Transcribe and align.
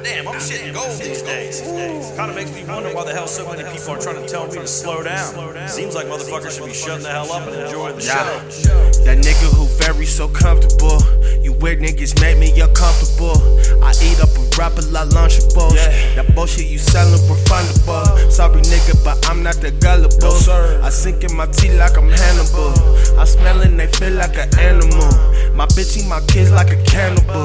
Goddamn, 0.00 0.28
I'm 0.28 0.36
shitting 0.36 0.72
gold 0.72 0.98
these 0.98 1.20
days. 1.20 1.60
Kind 2.16 2.30
of 2.30 2.34
makes 2.34 2.54
me 2.54 2.64
wonder 2.64 2.88
why 2.94 3.04
the 3.04 3.12
hell 3.12 3.26
so 3.26 3.46
many 3.46 3.68
people 3.68 3.92
are 3.92 4.00
trying 4.00 4.16
to 4.16 4.26
tell 4.26 4.46
me 4.46 4.54
to 4.54 4.66
slow 4.66 5.02
down. 5.02 5.68
Seems 5.68 5.94
like 5.94 6.06
motherfuckers 6.06 6.56
should 6.56 6.64
be 6.64 6.72
shutting 6.72 7.02
the 7.02 7.10
hell 7.10 7.30
up 7.30 7.46
and 7.46 7.54
enjoying 7.60 7.96
the 7.96 8.00
show. 8.00 8.40
That 9.04 9.18
nigga 9.18 9.52
who 9.52 9.66
very 9.76 10.06
so 10.06 10.26
comfortable. 10.26 11.04
You 11.44 11.52
weird 11.52 11.80
niggas 11.80 12.18
make 12.18 12.38
me 12.38 12.48
uncomfortable. 12.58 13.36
I 13.84 13.92
eat 14.00 14.20
up 14.24 14.32
a 14.40 14.42
rapper 14.56 14.80
like 14.88 15.12
Lunchables. 15.12 15.76
That 16.16 16.34
bullshit 16.34 16.64
you 16.64 16.78
selling 16.78 17.20
refundable. 17.28 18.32
Sorry 18.32 18.62
nigga, 18.62 19.04
but 19.04 19.20
I'm 19.28 19.42
not 19.42 19.56
the 19.56 19.70
gullible. 19.70 20.32
I 20.82 20.88
sink 20.88 21.24
in 21.24 21.36
my 21.36 21.44
tea 21.44 21.76
like 21.76 21.98
I'm 21.98 22.08
Hannibal. 22.08 22.72
I 23.20 23.24
smell 23.24 23.60
and 23.60 23.78
they 23.78 23.88
feel 23.88 24.14
like 24.14 24.38
an 24.38 24.48
animal. 24.58 25.12
My 25.52 25.66
bitch 25.76 25.98
eat 25.98 26.08
my 26.08 26.20
kids 26.24 26.50
like 26.50 26.72
a 26.72 26.82
cannibal. 26.84 27.44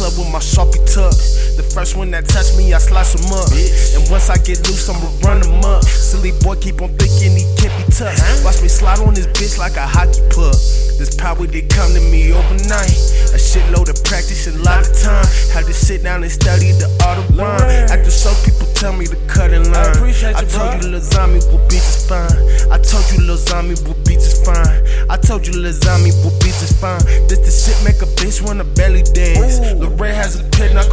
Club 0.00 0.16
with 0.16 0.32
my 0.32 0.40
sharpie 0.40 0.80
tuck. 0.88 1.12
The 1.60 1.66
first 1.76 1.94
one 1.94 2.10
that 2.16 2.24
touch 2.24 2.56
me, 2.56 2.72
I 2.72 2.80
slice 2.80 3.12
him 3.12 3.28
up. 3.36 3.52
And 3.52 4.08
once 4.20 4.28
I 4.28 4.36
get 4.44 4.60
loose, 4.68 4.88
I'ma 4.88 5.08
run 5.24 5.40
him 5.40 5.64
up. 5.64 5.82
Silly 5.82 6.32
boy 6.44 6.56
keep 6.56 6.82
on 6.82 6.92
thinking 7.00 7.32
he 7.32 7.44
can't 7.56 7.72
be 7.80 7.84
touched. 7.92 8.44
Watch 8.44 8.60
me 8.60 8.68
slide 8.68 9.00
on 9.00 9.14
this 9.14 9.26
bitch 9.32 9.56
like 9.58 9.76
a 9.76 9.86
hockey 9.86 10.20
puck. 10.28 10.52
This 11.00 11.16
power 11.16 11.46
did 11.46 11.70
come 11.70 11.94
to 11.94 12.00
me 12.12 12.28
overnight. 12.32 12.92
A 13.32 13.40
shitload 13.40 13.88
of 13.88 13.96
practice 14.04 14.46
and 14.46 14.60
a 14.60 14.62
lot 14.62 14.84
of 14.84 14.92
time. 15.00 15.24
Had 15.56 15.64
to 15.64 15.72
sit 15.72 16.02
down 16.02 16.22
and 16.22 16.30
study 16.30 16.76
the 16.76 16.92
art 17.08 17.16
of 17.16 17.32
rhyme. 17.32 17.88
After 17.88 18.10
so 18.10 18.28
people 18.44 18.68
tell 18.76 18.92
me 18.92 19.06
to 19.06 19.16
cut 19.24 19.54
in 19.56 19.64
line. 19.72 19.96
I 19.96 20.44
you, 20.44 20.48
told 20.52 20.84
you 20.84 20.90
Lil 20.92 21.00
Zombie 21.00 21.40
will 21.48 21.64
beat 21.72 21.80
is 21.80 22.04
fine. 22.04 22.28
I 22.68 22.76
told 22.76 23.08
you 23.12 23.24
Lil 23.24 23.40
Zombie 23.40 23.80
will 23.88 23.96
beat 24.04 24.20
is 24.20 24.36
fine. 24.44 24.84
I 25.08 25.16
told 25.16 25.48
you 25.48 25.56
Lil 25.56 25.72
Zombie 25.72 26.12
will 26.20 26.36
beat 26.44 26.60
is 26.60 26.76
fine. 26.76 27.00
This 27.24 27.40
the 27.40 27.52
shit 27.52 27.80
make 27.88 28.04
a 28.04 28.08
bitch 28.20 28.44
wanna 28.44 28.68
belly 28.76 29.00
dance. 29.16 29.56
Lil 29.80 29.96
Ray 29.96 30.12
has 30.12 30.36
a 30.36 30.44
pit, 30.52 30.74
now 30.76 30.84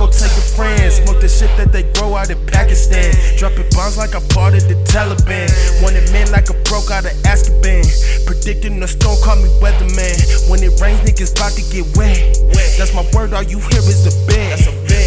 the 1.28 1.34
shit 1.36 1.52
that 1.60 1.76
they 1.76 1.84
grow 2.00 2.16
out 2.16 2.32
in 2.32 2.40
Pakistan. 2.48 3.12
Dropping 3.36 3.68
bombs 3.76 4.00
like 4.00 4.16
a 4.16 4.24
part 4.32 4.56
of 4.56 4.64
the 4.72 4.80
Taliban. 4.88 5.52
Wanted 5.84 6.08
men 6.16 6.32
like 6.32 6.48
a 6.48 6.56
broke 6.64 6.88
out 6.88 7.04
of 7.04 7.12
Azkaban. 7.28 7.84
Predicting 8.24 8.80
the 8.80 8.88
storm, 8.88 9.20
call 9.20 9.36
me 9.36 9.52
weatherman. 9.60 10.16
When 10.48 10.64
it 10.64 10.80
rains, 10.80 11.04
niggas 11.04 11.36
bout 11.36 11.52
to 11.60 11.64
get 11.68 11.84
wet. 12.00 12.16
That's 12.80 12.96
my 12.96 13.04
word, 13.12 13.36
all 13.36 13.44
you 13.44 13.60
hear 13.60 13.84
is 13.84 14.08
a 14.08 14.16
bed. 14.32 14.56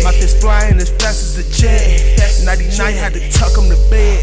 My 0.04 0.12
fist 0.12 0.44
flying 0.44 0.76
as 0.76 0.92
fast 1.00 1.24
as 1.24 1.40
a 1.40 1.46
jet. 1.56 1.88
99 2.44 2.92
had 3.00 3.16
to 3.16 3.22
tuck 3.32 3.56
him 3.56 3.72
to 3.72 3.78
bed. 3.88 4.20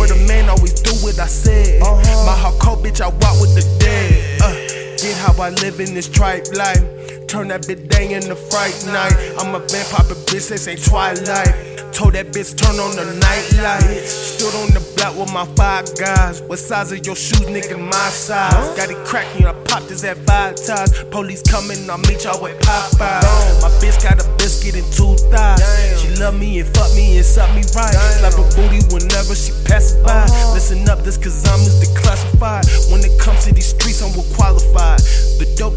Word 0.00 0.16
a 0.16 0.18
man 0.24 0.48
always 0.48 0.72
do 0.72 0.92
what 1.04 1.20
I 1.20 1.28
said. 1.28 1.80
My 1.80 2.32
heart 2.32 2.56
cold, 2.60 2.80
bitch, 2.80 3.04
I 3.04 3.08
walk 3.12 3.36
with 3.44 3.52
the 3.52 3.64
dead. 3.76 4.40
Uh, 4.40 4.56
get 4.96 5.16
how 5.20 5.36
I 5.36 5.50
live 5.60 5.80
in 5.80 5.92
this 5.92 6.08
trife 6.08 6.48
life. 6.56 6.95
Turn 7.28 7.48
that 7.48 7.62
bitch 7.62 7.88
day 7.88 8.14
into 8.14 8.36
fright 8.36 8.76
night. 8.86 9.12
I'm 9.38 9.54
a 9.54 9.58
vampire, 9.58 10.06
but 10.06 10.18
bitch, 10.30 10.48
this 10.48 10.68
ain't 10.68 10.84
twilight. 10.84 11.76
Told 11.92 12.12
that 12.12 12.28
bitch 12.28 12.54
turn 12.54 12.78
on 12.78 12.94
the 12.94 13.08
nightlight. 13.18 14.04
Stood 14.04 14.54
on 14.54 14.68
the 14.70 14.84
block 14.94 15.16
with 15.16 15.32
my 15.32 15.44
five 15.56 15.88
guys. 15.96 16.42
What 16.42 16.58
size 16.58 16.92
of 16.92 17.04
your 17.04 17.16
shoes, 17.16 17.48
nigga? 17.48 17.80
My 17.80 18.08
size. 18.12 18.52
Got 18.76 18.90
it 18.90 19.00
cracking, 19.08 19.46
I 19.46 19.54
popped 19.64 19.88
this 19.88 20.04
at 20.04 20.18
five 20.28 20.54
times. 20.54 20.92
Police 21.10 21.42
coming, 21.42 21.88
I'll 21.90 21.98
meet 22.04 22.22
y'all 22.22 22.40
with 22.40 22.60
Popeye. 22.60 23.24
My 23.64 23.72
bitch 23.82 23.96
got 24.04 24.22
a 24.22 24.28
biscuit 24.36 24.76
and 24.76 24.86
two 24.92 25.16
thighs. 25.32 25.64
She 25.98 26.14
love 26.20 26.38
me 26.38 26.60
and 26.60 26.68
fuck 26.76 26.92
me 26.94 27.16
and 27.16 27.26
suck 27.26 27.50
me 27.56 27.64
right. 27.74 27.96
Slap 28.20 28.38
her 28.38 28.48
booty 28.54 28.84
whenever 28.92 29.34
she 29.34 29.50
passes 29.66 29.98
by. 30.04 30.28
Listen 30.54 30.86
up, 30.88 31.00
this 31.00 31.16
cause 31.16 31.42
I'm 31.48 31.58
is 31.64 31.80
declassified. 31.82 32.92
When 32.92 33.00
it 33.02 33.18
comes 33.18 33.48
to 33.48 33.52
these 33.52 33.72
streets, 33.72 33.95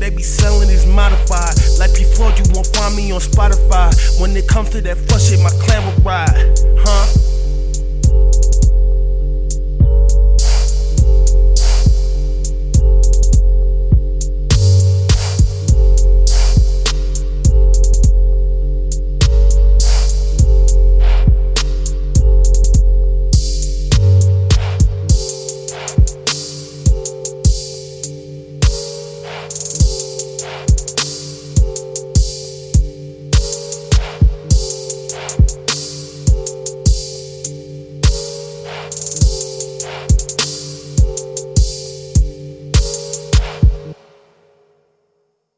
they 0.09 0.15
be 0.15 0.23
selling 0.23 0.69
is 0.69 0.85
modified. 0.85 1.55
Like 1.77 1.93
before, 1.93 2.31
you 2.31 2.43
won't 2.53 2.67
find 2.67 2.95
me 2.95 3.11
on 3.11 3.19
Spotify. 3.19 3.93
When 4.19 4.35
it 4.35 4.47
comes 4.47 4.69
to 4.71 4.81
that 4.81 4.97
fuck 4.97 5.21
shit, 5.21 5.39
my 5.41 5.49
clan 5.61 5.85
will 5.85 6.03
ride. 6.03 6.33